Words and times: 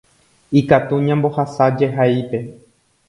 ikatu 0.59 0.95
ñambohasa 1.05 1.65
jehaípe. 1.77 2.37